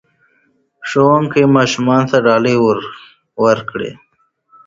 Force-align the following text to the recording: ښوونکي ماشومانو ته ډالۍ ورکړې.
ښوونکي 0.87 1.43
ماشومانو 1.55 2.09
ته 2.11 2.17
ډالۍ 2.25 2.55
ورکړې. 3.45 3.91